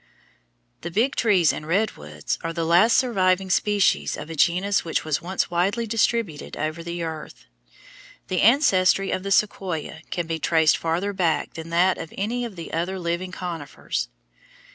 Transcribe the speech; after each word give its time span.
The 0.81 0.89
Big 0.89 1.15
Trees 1.15 1.53
and 1.53 1.67
redwoods 1.67 2.39
are 2.43 2.53
the 2.53 2.65
last 2.65 2.97
surviving 2.97 3.51
species 3.51 4.17
of 4.17 4.31
a 4.31 4.35
genus 4.35 4.83
which 4.83 5.05
was 5.05 5.21
once 5.21 5.51
widely 5.51 5.85
distributed 5.85 6.57
over 6.57 6.81
the 6.81 7.03
earth. 7.03 7.45
The 8.27 8.41
ancestry 8.41 9.11
of 9.11 9.21
the 9.21 9.29
Sequoia 9.31 10.01
can 10.09 10.25
be 10.25 10.39
traced 10.39 10.75
farther 10.75 11.13
back 11.13 11.53
than 11.53 11.69
that 11.69 11.99
of 11.99 12.11
any 12.17 12.43
of 12.45 12.55
the 12.55 12.73
other 12.73 12.97
living 12.97 13.31
conifers. 13.31 14.09